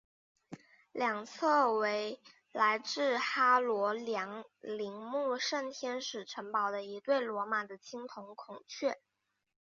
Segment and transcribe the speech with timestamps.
[0.93, 2.19] 两侧为
[2.51, 8.99] 来自哈德良陵墓圣天使城堡的一对罗马的青铜孔雀。